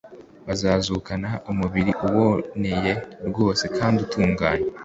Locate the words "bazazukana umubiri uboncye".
0.47-2.91